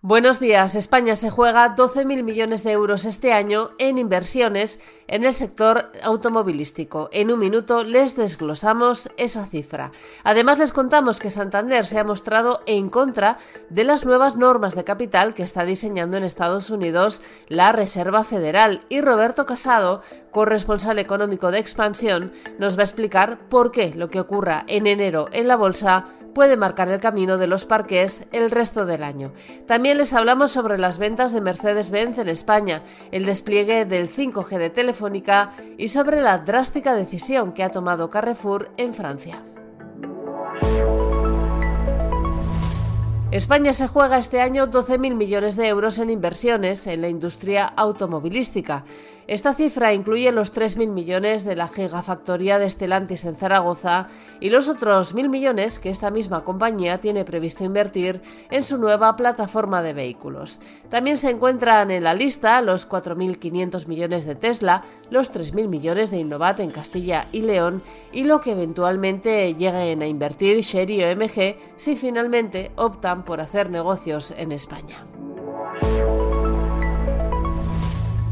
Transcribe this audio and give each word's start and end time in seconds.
Buenos 0.00 0.38
días. 0.38 0.76
España 0.76 1.16
se 1.16 1.28
juega 1.28 1.74
12.000 1.74 2.22
millones 2.22 2.62
de 2.62 2.70
euros 2.70 3.04
este 3.04 3.32
año 3.32 3.70
en 3.80 3.98
inversiones 3.98 4.78
en 5.08 5.24
el 5.24 5.34
sector 5.34 5.90
automovilístico. 6.04 7.08
En 7.10 7.32
un 7.32 7.40
minuto 7.40 7.82
les 7.82 8.14
desglosamos 8.14 9.10
esa 9.16 9.44
cifra. 9.44 9.90
Además 10.22 10.60
les 10.60 10.70
contamos 10.70 11.18
que 11.18 11.30
Santander 11.30 11.84
se 11.84 11.98
ha 11.98 12.04
mostrado 12.04 12.60
en 12.66 12.90
contra 12.90 13.38
de 13.70 13.82
las 13.82 14.06
nuevas 14.06 14.36
normas 14.36 14.76
de 14.76 14.84
capital 14.84 15.34
que 15.34 15.42
está 15.42 15.64
diseñando 15.64 16.16
en 16.16 16.22
Estados 16.22 16.70
Unidos 16.70 17.20
la 17.48 17.72
Reserva 17.72 18.22
Federal 18.22 18.82
y 18.88 19.00
Roberto 19.00 19.46
Casado, 19.46 20.02
corresponsal 20.30 21.00
económico 21.00 21.50
de 21.50 21.58
expansión, 21.58 22.30
nos 22.60 22.76
va 22.76 22.82
a 22.82 22.84
explicar 22.84 23.48
por 23.48 23.72
qué 23.72 23.92
lo 23.96 24.10
que 24.10 24.20
ocurra 24.20 24.62
en 24.68 24.86
enero 24.86 25.26
en 25.32 25.48
la 25.48 25.56
bolsa 25.56 26.06
puede 26.38 26.56
marcar 26.56 26.88
el 26.88 27.00
camino 27.00 27.36
de 27.36 27.48
los 27.48 27.66
parques 27.66 28.22
el 28.30 28.52
resto 28.52 28.86
del 28.86 29.02
año. 29.02 29.32
También 29.66 29.98
les 29.98 30.12
hablamos 30.12 30.52
sobre 30.52 30.78
las 30.78 30.96
ventas 30.96 31.32
de 31.32 31.40
Mercedes-Benz 31.40 32.16
en 32.18 32.28
España, 32.28 32.84
el 33.10 33.24
despliegue 33.26 33.84
del 33.84 34.08
5G 34.08 34.56
de 34.56 34.70
Telefónica 34.70 35.50
y 35.78 35.88
sobre 35.88 36.20
la 36.20 36.38
drástica 36.38 36.94
decisión 36.94 37.52
que 37.52 37.64
ha 37.64 37.70
tomado 37.70 38.08
Carrefour 38.08 38.70
en 38.76 38.94
Francia. 38.94 39.42
España 43.30 43.74
se 43.74 43.88
juega 43.88 44.16
este 44.16 44.40
año 44.40 44.68
12.000 44.68 45.14
millones 45.14 45.56
de 45.56 45.68
euros 45.68 45.98
en 45.98 46.08
inversiones 46.08 46.86
en 46.86 47.02
la 47.02 47.10
industria 47.10 47.66
automovilística. 47.66 48.86
Esta 49.26 49.52
cifra 49.52 49.92
incluye 49.92 50.32
los 50.32 50.54
3.000 50.54 50.88
millones 50.88 51.44
de 51.44 51.54
la 51.54 51.68
gigafactoría 51.68 52.58
de 52.58 52.70
Stellantis 52.70 53.26
en 53.26 53.36
Zaragoza 53.36 54.08
y 54.40 54.48
los 54.48 54.70
otros 54.70 55.14
1.000 55.14 55.28
millones 55.28 55.78
que 55.78 55.90
esta 55.90 56.10
misma 56.10 56.44
compañía 56.44 57.02
tiene 57.02 57.26
previsto 57.26 57.62
invertir 57.62 58.22
en 58.50 58.64
su 58.64 58.78
nueva 58.78 59.14
plataforma 59.16 59.82
de 59.82 59.92
vehículos. 59.92 60.58
También 60.88 61.18
se 61.18 61.28
encuentran 61.28 61.90
en 61.90 62.04
la 62.04 62.14
lista 62.14 62.62
los 62.62 62.88
4.500 62.88 63.86
millones 63.86 64.24
de 64.24 64.36
Tesla, 64.36 64.84
los 65.10 65.30
3.000 65.30 65.68
millones 65.68 66.10
de 66.10 66.20
Innovat 66.20 66.60
en 66.60 66.70
Castilla 66.70 67.26
y 67.30 67.42
León 67.42 67.82
y 68.10 68.24
lo 68.24 68.40
que 68.40 68.52
eventualmente 68.52 69.52
lleguen 69.52 70.00
a 70.00 70.06
invertir 70.06 70.62
Sherry 70.62 71.04
o 71.04 71.14
MG 71.14 71.56
si 71.76 71.96
finalmente 71.96 72.72
optan 72.76 73.17
por 73.24 73.40
hacer 73.40 73.70
negocios 73.70 74.32
en 74.36 74.52
España. 74.52 75.04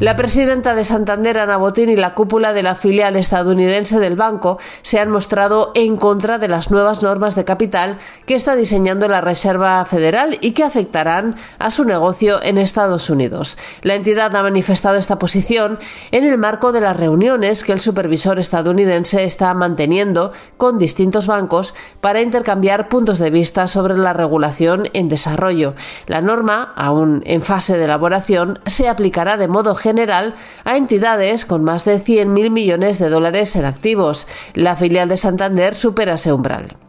La 0.00 0.14
presidenta 0.14 0.76
de 0.76 0.84
Santander, 0.84 1.38
Ana 1.38 1.56
Botín, 1.56 1.88
y 1.88 1.96
la 1.96 2.14
cúpula 2.14 2.52
de 2.52 2.62
la 2.62 2.76
filial 2.76 3.16
estadounidense 3.16 3.98
del 3.98 4.14
banco 4.14 4.60
se 4.82 5.00
han 5.00 5.10
mostrado 5.10 5.72
en 5.74 5.96
contra 5.96 6.38
de 6.38 6.46
las 6.46 6.70
nuevas 6.70 7.02
normas 7.02 7.34
de 7.34 7.44
capital 7.44 7.98
que 8.24 8.36
está 8.36 8.54
diseñando 8.54 9.08
la 9.08 9.20
Reserva 9.20 9.84
Federal 9.86 10.38
y 10.40 10.52
que 10.52 10.62
afectarán 10.62 11.34
a 11.58 11.72
su 11.72 11.82
negocio 11.82 12.40
en 12.44 12.58
Estados 12.58 13.10
Unidos. 13.10 13.58
La 13.82 13.96
entidad 13.96 14.36
ha 14.36 14.42
manifestado 14.44 14.98
esta 14.98 15.18
posición 15.18 15.80
en 16.12 16.22
el 16.24 16.38
marco 16.38 16.70
de 16.70 16.80
las 16.80 16.96
reuniones 16.96 17.64
que 17.64 17.72
el 17.72 17.80
supervisor 17.80 18.38
estadounidense 18.38 19.24
está 19.24 19.52
manteniendo 19.52 20.30
con 20.58 20.78
distintos 20.78 21.26
bancos 21.26 21.74
para 22.00 22.22
intercambiar 22.22 22.88
puntos 22.88 23.18
de 23.18 23.30
vista 23.30 23.66
sobre 23.66 23.98
la 23.98 24.12
regulación 24.12 24.90
en 24.92 25.08
desarrollo. 25.08 25.74
La 26.06 26.20
norma, 26.20 26.72
aún 26.76 27.24
en 27.26 27.42
fase 27.42 27.76
de 27.76 27.86
elaboración, 27.86 28.60
se 28.66 28.88
aplicará 28.88 29.36
de 29.36 29.48
modo 29.48 29.74
general 29.74 29.87
general 29.88 30.34
a 30.64 30.76
entidades 30.76 31.44
con 31.44 31.64
más 31.64 31.84
de 31.84 31.96
100.000 31.96 32.50
millones 32.50 32.98
de 32.98 33.08
dólares 33.08 33.56
en 33.56 33.64
activos. 33.64 34.26
La 34.54 34.76
filial 34.76 35.08
de 35.08 35.16
Santander 35.16 35.74
supera 35.74 36.14
ese 36.14 36.32
umbral. 36.32 36.87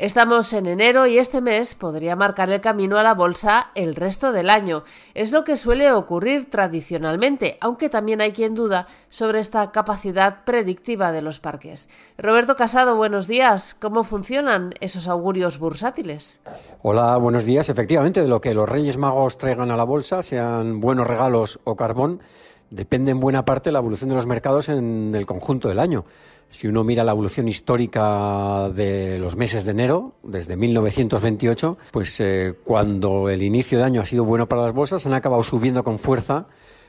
Estamos 0.00 0.54
en 0.54 0.64
enero 0.64 1.06
y 1.06 1.18
este 1.18 1.42
mes 1.42 1.74
podría 1.74 2.16
marcar 2.16 2.48
el 2.48 2.62
camino 2.62 2.96
a 2.96 3.02
la 3.02 3.12
bolsa 3.12 3.70
el 3.74 3.94
resto 3.94 4.32
del 4.32 4.48
año. 4.48 4.82
Es 5.12 5.30
lo 5.30 5.44
que 5.44 5.58
suele 5.58 5.92
ocurrir 5.92 6.48
tradicionalmente, 6.48 7.58
aunque 7.60 7.90
también 7.90 8.22
hay 8.22 8.32
quien 8.32 8.54
duda 8.54 8.86
sobre 9.10 9.40
esta 9.40 9.72
capacidad 9.72 10.42
predictiva 10.44 11.12
de 11.12 11.20
los 11.20 11.38
parques. 11.38 11.90
Roberto 12.16 12.56
Casado, 12.56 12.96
buenos 12.96 13.26
días. 13.26 13.76
¿Cómo 13.78 14.02
funcionan 14.02 14.72
esos 14.80 15.06
augurios 15.06 15.58
bursátiles? 15.58 16.40
Hola, 16.80 17.18
buenos 17.18 17.44
días. 17.44 17.68
Efectivamente, 17.68 18.22
de 18.22 18.28
lo 18.28 18.40
que 18.40 18.54
los 18.54 18.70
Reyes 18.70 18.96
Magos 18.96 19.36
traigan 19.36 19.70
a 19.70 19.76
la 19.76 19.84
bolsa, 19.84 20.22
sean 20.22 20.80
buenos 20.80 21.08
regalos 21.08 21.60
o 21.64 21.76
carbón, 21.76 22.22
depende 22.70 23.10
en 23.10 23.20
buena 23.20 23.44
parte 23.44 23.72
la 23.72 23.80
evolución 23.80 24.08
de 24.08 24.16
los 24.16 24.26
mercados 24.26 24.68
en 24.68 25.12
el 25.14 25.26
conjunto 25.26 25.68
del 25.68 25.78
año. 25.78 26.04
Si 26.48 26.66
uno 26.66 26.82
mira 26.82 27.04
la 27.04 27.12
evolución 27.12 27.46
histórica 27.48 28.68
de 28.70 29.18
los 29.18 29.36
meses 29.36 29.64
de 29.64 29.72
enero, 29.72 30.14
desde 30.22 30.56
1928, 30.56 31.78
pues 31.92 32.18
eh, 32.20 32.54
cuando 32.64 33.28
el 33.28 33.42
inicio 33.42 33.78
de 33.78 33.84
año 33.84 34.00
ha 34.00 34.04
sido 34.04 34.24
bueno 34.24 34.48
para 34.48 34.62
las 34.62 34.72
bolsas, 34.72 35.06
han 35.06 35.14
acabado 35.14 35.42
subiendo 35.42 35.84
con 35.84 35.98
fuerza 35.98 36.46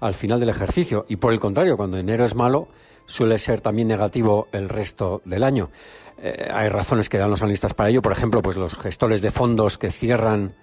al 0.00 0.14
final 0.14 0.40
del 0.40 0.48
ejercicio. 0.48 1.04
Y 1.08 1.16
por 1.16 1.32
el 1.32 1.40
contrario, 1.40 1.76
cuando 1.76 1.98
enero 1.98 2.24
es 2.24 2.34
malo, 2.34 2.68
suele 3.06 3.38
ser 3.38 3.60
también 3.60 3.88
negativo 3.88 4.48
el 4.52 4.68
resto 4.68 5.22
del 5.24 5.44
año. 5.44 5.70
Eh, 6.18 6.48
hay 6.52 6.68
razones 6.68 7.08
que 7.08 7.18
dan 7.18 7.30
los 7.30 7.42
analistas 7.42 7.74
para 7.74 7.90
ello. 7.90 8.02
Por 8.02 8.12
ejemplo, 8.12 8.42
pues 8.42 8.56
los 8.56 8.74
gestores 8.76 9.22
de 9.22 9.30
fondos 9.30 9.76
que 9.76 9.90
cierran 9.90 10.54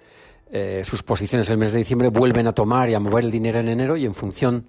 eh, 0.50 0.82
sus 0.84 1.02
posiciones 1.02 1.48
el 1.48 1.58
mes 1.58 1.72
de 1.72 1.78
diciembre 1.78 2.08
vuelven 2.08 2.48
a 2.48 2.52
tomar 2.52 2.90
y 2.90 2.94
a 2.94 3.00
mover 3.00 3.24
el 3.24 3.30
dinero 3.30 3.60
en 3.60 3.68
enero 3.68 3.96
y 3.96 4.04
en 4.04 4.14
función 4.14 4.66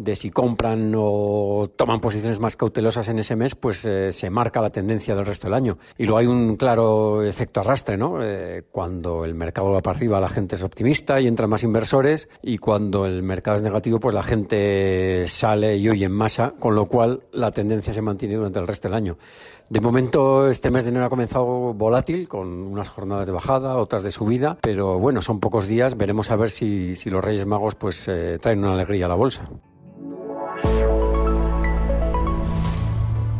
de 0.00 0.16
si 0.16 0.30
compran 0.30 0.94
o 0.96 1.70
toman 1.76 2.00
posiciones 2.00 2.40
más 2.40 2.56
cautelosas 2.56 3.08
en 3.08 3.18
ese 3.18 3.36
mes, 3.36 3.54
pues 3.54 3.84
eh, 3.84 4.12
se 4.12 4.30
marca 4.30 4.62
la 4.62 4.70
tendencia 4.70 5.14
del 5.14 5.26
resto 5.26 5.46
del 5.46 5.54
año. 5.54 5.76
Y 5.98 6.04
luego 6.04 6.18
hay 6.18 6.26
un 6.26 6.56
claro 6.56 7.22
efecto 7.22 7.60
arrastre, 7.60 7.98
¿no? 7.98 8.22
Eh, 8.22 8.62
cuando 8.70 9.24
el 9.24 9.34
mercado 9.34 9.72
va 9.72 9.82
para 9.82 9.96
arriba, 9.96 10.18
la 10.18 10.28
gente 10.28 10.56
es 10.56 10.62
optimista 10.62 11.20
y 11.20 11.26
entran 11.26 11.50
más 11.50 11.62
inversores, 11.64 12.28
y 12.42 12.58
cuando 12.58 13.04
el 13.04 13.22
mercado 13.22 13.56
es 13.56 13.62
negativo, 13.62 14.00
pues 14.00 14.14
la 14.14 14.22
gente 14.22 15.24
sale 15.26 15.76
y 15.76 15.90
huye 15.90 16.06
en 16.06 16.12
masa, 16.12 16.54
con 16.58 16.74
lo 16.74 16.86
cual 16.86 17.22
la 17.32 17.50
tendencia 17.50 17.92
se 17.92 18.00
mantiene 18.00 18.36
durante 18.36 18.58
el 18.58 18.66
resto 18.66 18.88
del 18.88 18.94
año. 18.94 19.18
De 19.68 19.80
momento, 19.80 20.48
este 20.48 20.70
mes 20.70 20.82
de 20.82 20.90
enero 20.90 21.06
ha 21.06 21.10
comenzado 21.10 21.44
volátil, 21.74 22.28
con 22.28 22.48
unas 22.48 22.88
jornadas 22.88 23.26
de 23.26 23.32
bajada, 23.32 23.76
otras 23.76 24.02
de 24.02 24.10
subida, 24.10 24.58
pero 24.60 24.98
bueno, 24.98 25.22
son 25.22 25.38
pocos 25.38 25.68
días. 25.68 25.96
Veremos 25.96 26.30
a 26.30 26.36
ver 26.36 26.50
si, 26.50 26.96
los 27.04 27.24
Reyes 27.24 27.46
Magos 27.46 27.76
pues 27.76 28.08
eh, 28.08 28.38
traen 28.40 28.60
una 28.60 28.72
alegría 28.72 29.06
a 29.06 29.08
la 29.08 29.14
bolsa. 29.14 29.48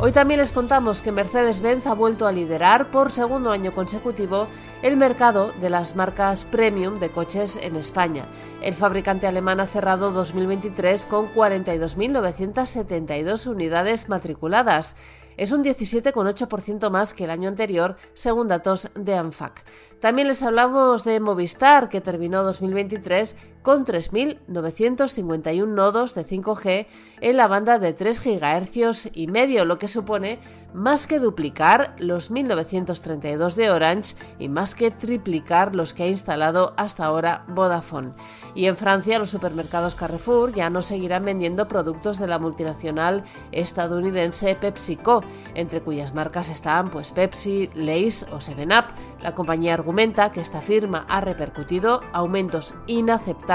Hoy 0.03 0.13
también 0.13 0.41
les 0.41 0.51
contamos 0.51 1.03
que 1.03 1.13
Mercedes-Benz 1.13 1.87
ha 1.87 1.93
vuelto 1.93 2.27
a 2.27 2.33
liderar 2.33 2.91
por 2.91 3.11
segundo 3.11 3.51
año 3.51 3.75
consecutivo 3.75 4.49
el 4.81 4.97
mercado 4.97 5.53
de 5.61 5.69
las 5.69 5.95
marcas 5.95 6.47
premium 6.47 6.99
de 6.99 7.11
coches 7.11 7.59
en 7.61 7.77
España. 7.77 8.25
El 8.63 8.73
fabricante 8.73 9.27
alemán 9.27 9.61
ha 9.61 9.67
cerrado 9.67 10.11
2023 10.11 11.05
con 11.05 11.31
42.972 11.35 13.47
unidades 13.47 14.09
matriculadas 14.09 14.97
es 15.41 15.53
un 15.53 15.65
17,8% 15.65 16.91
más 16.91 17.15
que 17.15 17.25
el 17.25 17.31
año 17.31 17.49
anterior, 17.49 17.97
según 18.13 18.49
datos 18.49 18.91
de 18.95 19.15
ANFAC. 19.15 19.65
También 19.99 20.29
les 20.29 20.43
hablamos 20.43 21.03
de 21.05 21.19
Movistar, 21.19 21.89
que 21.89 22.03
terminó 22.03 22.43
2023 22.43 23.35
con 23.63 23.85
3.951 23.85 25.67
nodos 25.67 26.15
de 26.15 26.25
5G 26.25 26.87
en 27.21 27.37
la 27.37 27.47
banda 27.47 27.79
de 27.79 27.93
3 27.93 28.23
GHz 28.25 29.11
y 29.13 29.27
medio, 29.27 29.65
lo 29.65 29.79
que 29.79 29.89
supone 29.89 30.39
más 30.73 31.07
que 31.09 31.19
duplicar 31.19 31.95
los 31.99 32.31
1932 32.31 33.57
de 33.57 33.71
Orange 33.71 34.15
y 34.39 34.49
más 34.49 34.75
que 34.75 34.93
triplicar 34.93 35.75
los 35.75 35.93
que 35.93 36.05
ha 36.05 36.07
instalado 36.07 36.75
hasta 36.77 37.05
ahora 37.05 37.45
Vodafone. 37.49 38.13
Y 38.55 38.67
en 38.67 38.77
Francia 38.77 39.19
los 39.19 39.31
supermercados 39.31 39.97
Carrefour 39.97 40.53
ya 40.53 40.71
no 40.71 40.81
seguirán 40.81 41.25
vendiendo 41.25 41.67
productos 41.67 42.19
de 42.19 42.29
la 42.29 42.39
multinacional 42.39 43.25
estadounidense 43.51 44.55
PepsiCo, 44.55 45.23
entre 45.55 45.81
cuyas 45.81 46.15
marcas 46.15 46.51
están 46.51 46.91
pues 46.91 47.11
Pepsi, 47.11 47.69
Lay's 47.75 48.25
o 48.31 48.37
7up. 48.37 48.87
La 49.21 49.35
compañía 49.35 49.75
argumenta 49.75 50.31
que 50.31 50.41
esta 50.41 50.63
firma 50.63 51.05
ha 51.09 51.21
repercutido 51.21 52.01
aumentos 52.13 52.75
inaceptables 52.87 53.50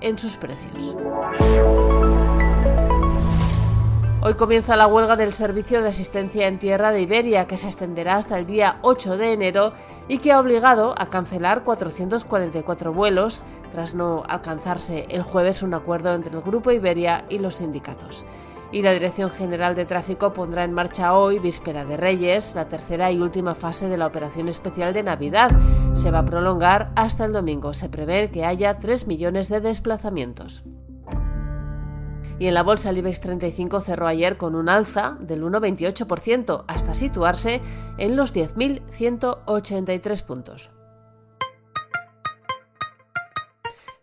en 0.00 0.18
sus 0.18 0.36
precios. 0.36 0.96
Hoy 4.20 4.34
comienza 4.34 4.76
la 4.76 4.86
huelga 4.86 5.16
del 5.16 5.32
Servicio 5.32 5.82
de 5.82 5.88
Asistencia 5.88 6.46
en 6.46 6.60
Tierra 6.60 6.92
de 6.92 7.02
Iberia, 7.02 7.48
que 7.48 7.56
se 7.56 7.66
extenderá 7.66 8.18
hasta 8.18 8.38
el 8.38 8.46
día 8.46 8.78
8 8.82 9.16
de 9.16 9.32
enero 9.32 9.72
y 10.06 10.18
que 10.18 10.30
ha 10.30 10.38
obligado 10.38 10.94
a 10.96 11.06
cancelar 11.06 11.64
444 11.64 12.92
vuelos 12.92 13.42
tras 13.72 13.94
no 13.94 14.22
alcanzarse 14.28 15.06
el 15.08 15.24
jueves 15.24 15.64
un 15.64 15.74
acuerdo 15.74 16.14
entre 16.14 16.36
el 16.36 16.42
Grupo 16.42 16.70
Iberia 16.70 17.24
y 17.28 17.40
los 17.40 17.56
sindicatos. 17.56 18.24
Y 18.72 18.80
la 18.80 18.92
Dirección 18.92 19.28
General 19.28 19.74
de 19.74 19.84
Tráfico 19.84 20.32
pondrá 20.32 20.64
en 20.64 20.72
marcha 20.72 21.14
hoy, 21.14 21.38
víspera 21.38 21.84
de 21.84 21.98
Reyes, 21.98 22.54
la 22.54 22.70
tercera 22.70 23.12
y 23.12 23.20
última 23.20 23.54
fase 23.54 23.86
de 23.86 23.98
la 23.98 24.06
operación 24.06 24.48
especial 24.48 24.94
de 24.94 25.02
Navidad. 25.02 25.50
Se 25.92 26.10
va 26.10 26.20
a 26.20 26.24
prolongar 26.24 26.90
hasta 26.96 27.26
el 27.26 27.34
domingo. 27.34 27.74
Se 27.74 27.90
prevé 27.90 28.30
que 28.30 28.46
haya 28.46 28.78
3 28.78 29.06
millones 29.06 29.50
de 29.50 29.60
desplazamientos. 29.60 30.62
Y 32.38 32.46
en 32.46 32.54
la 32.54 32.62
bolsa 32.62 32.88
el 32.88 32.96
IBEX 32.96 33.20
35 33.20 33.80
cerró 33.80 34.06
ayer 34.06 34.38
con 34.38 34.54
un 34.54 34.70
alza 34.70 35.18
del 35.20 35.42
1,28% 35.42 36.64
hasta 36.66 36.94
situarse 36.94 37.60
en 37.98 38.16
los 38.16 38.34
10.183 38.34 40.22
puntos. 40.24 40.70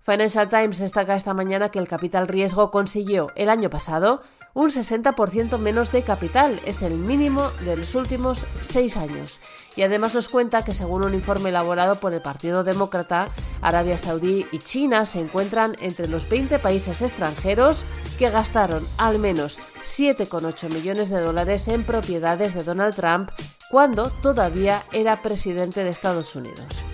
Financial 0.04 0.48
Times 0.48 0.78
destaca 0.80 1.16
esta 1.16 1.34
mañana 1.34 1.70
que 1.70 1.80
el 1.80 1.88
capital 1.88 2.28
riesgo 2.28 2.70
consiguió 2.72 3.30
el 3.36 3.50
año 3.50 3.70
pasado 3.70 4.22
un 4.54 4.70
60% 4.70 5.58
menos 5.58 5.92
de 5.92 6.04
capital, 6.04 6.60
es 6.66 6.82
el 6.82 6.94
mínimo 6.94 7.50
de 7.66 7.78
los 7.78 7.96
últimos 7.96 8.46
seis 8.62 8.98
años. 8.98 9.40
Y 9.76 9.84
además 9.84 10.14
nos 10.14 10.28
cuenta 10.28 10.64
que 10.64 10.74
según 10.74 11.04
un 11.04 11.14
informe 11.14 11.50
elaborado 11.50 11.96
por 11.96 12.14
el 12.14 12.22
Partido 12.22 12.64
Demócrata, 12.64 13.28
Arabia 13.62 13.98
Saudí 13.98 14.46
y 14.52 14.60
China 14.60 15.06
se 15.06 15.20
encuentran 15.20 15.76
entre 15.80 16.08
los 16.08 16.28
20 16.28 16.60
países 16.60 17.02
extranjeros 17.02 17.86
que 18.18 18.30
gastaron 18.30 18.86
al 18.98 19.20
menos 19.20 19.60
7,8 19.84 20.74
millones 20.74 21.10
de 21.10 21.22
dólares 21.22 21.68
en 21.68 21.84
propiedades 21.84 22.54
de 22.54 22.64
Donald 22.64 22.96
Trump 22.96 23.30
cuando 23.70 24.10
todavía 24.10 24.84
era 24.92 25.22
presidente 25.22 25.84
de 25.84 25.92
Estados 25.92 26.36
Unidos. 26.36 26.89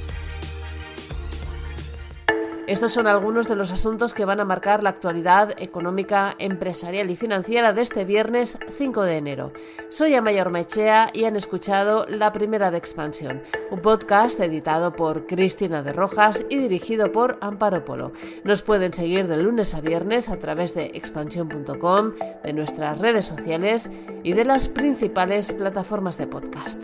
Estos 2.67 2.93
son 2.93 3.05
algunos 3.05 3.47
de 3.47 3.55
los 3.55 3.71
asuntos 3.71 4.15
que 4.15 4.25
van 4.25 4.39
a 4.39 4.45
marcar 4.45 4.81
la 4.81 4.89
actualidad 4.89 5.53
económica, 5.61 6.33
empresarial 6.39 7.11
y 7.11 7.15
financiera 7.15 7.73
de 7.73 7.83
este 7.83 8.05
viernes 8.05 8.57
5 8.75 9.03
de 9.03 9.17
enero. 9.17 9.53
Soy 9.89 10.15
Amayor 10.15 10.49
Mechea 10.49 11.09
y 11.13 11.25
han 11.25 11.35
escuchado 11.35 12.07
La 12.09 12.33
Primera 12.33 12.71
de 12.71 12.79
Expansión, 12.79 13.43
un 13.69 13.81
podcast 13.81 14.39
editado 14.39 14.93
por 14.93 15.27
Cristina 15.27 15.83
de 15.83 15.93
Rojas 15.93 16.43
y 16.49 16.57
dirigido 16.57 17.11
por 17.11 17.37
Amparo 17.39 17.85
Polo. 17.85 18.13
Nos 18.43 18.63
pueden 18.63 18.93
seguir 18.93 19.27
de 19.27 19.37
lunes 19.37 19.75
a 19.75 19.81
viernes 19.81 20.29
a 20.29 20.39
través 20.39 20.73
de 20.73 20.85
expansión.com, 20.95 22.13
de 22.43 22.53
nuestras 22.53 22.97
redes 22.97 23.25
sociales 23.25 23.91
y 24.23 24.33
de 24.33 24.43
las 24.43 24.69
principales 24.69 25.53
plataformas 25.53 26.17
de 26.17 26.25
podcast. 26.25 26.81